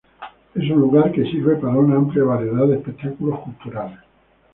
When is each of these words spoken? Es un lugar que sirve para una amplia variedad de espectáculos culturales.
Es 0.55 0.67
un 0.71 0.79
lugar 0.79 1.11
que 1.11 1.25
sirve 1.29 1.57
para 1.57 1.75
una 1.77 1.95
amplia 1.97 2.23
variedad 2.23 2.65
de 2.67 2.73
espectáculos 2.77 3.39
culturales. 3.41 3.99